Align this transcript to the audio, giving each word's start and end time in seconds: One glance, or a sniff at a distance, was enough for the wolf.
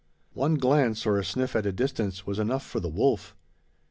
One 0.33 0.55
glance, 0.55 1.05
or 1.05 1.19
a 1.19 1.23
sniff 1.23 1.55
at 1.55 1.67
a 1.67 1.71
distance, 1.71 2.25
was 2.25 2.39
enough 2.39 2.65
for 2.65 2.79
the 2.79 2.89
wolf. 2.89 3.35